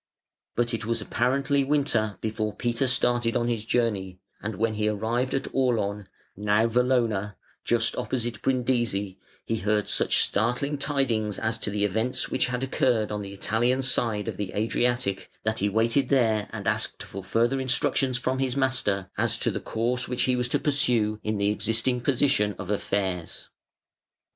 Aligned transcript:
But 0.55 0.73
it 0.73 0.83
was 0.83 0.99
apparently 0.99 1.63
winter 1.63 2.17
before 2.21 2.55
Peter 2.55 2.87
started 2.87 3.37
on 3.37 3.47
his 3.47 3.65
journey, 3.65 4.19
and 4.41 4.55
when 4.55 4.73
he 4.73 4.87
arrived 4.89 5.35
at 5.35 5.53
Aulon 5.53 6.07
(now 6.35 6.65
Valona), 6.65 7.35
just 7.63 7.95
opposite 7.95 8.41
Brindisi, 8.41 9.19
he 9.45 9.57
heard 9.57 9.87
such 9.87 10.23
startling 10.23 10.79
tidings 10.79 11.37
as 11.37 11.59
to 11.59 11.69
the 11.69 11.85
events 11.85 12.29
which 12.29 12.47
had 12.47 12.63
occurred 12.63 13.11
on 13.11 13.21
the 13.21 13.31
Italian 13.31 13.83
side 13.83 14.27
of 14.27 14.37
the 14.37 14.53
Adriatic, 14.53 15.29
that 15.43 15.59
he 15.59 15.69
waited 15.69 16.09
there 16.09 16.49
and 16.51 16.65
asked 16.67 17.03
for 17.03 17.23
further 17.23 17.59
instructions 17.59 18.17
from 18.17 18.39
his 18.39 18.57
master 18.57 19.11
as 19.19 19.37
to 19.37 19.51
the 19.51 19.59
course 19.59 20.07
which 20.07 20.23
he 20.23 20.35
was 20.35 20.49
to 20.49 20.57
pursue 20.57 21.19
in 21.23 21.37
the 21.37 21.51
existing 21.51 22.01
position 22.01 22.55
of 22.57 22.71
affairs. 22.71 23.49